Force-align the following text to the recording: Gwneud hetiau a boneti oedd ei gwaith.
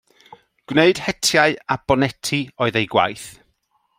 Gwneud 0.71 1.01
hetiau 1.07 1.53
a 1.75 1.79
boneti 1.91 2.41
oedd 2.67 2.83
ei 2.83 2.91
gwaith. 2.97 3.31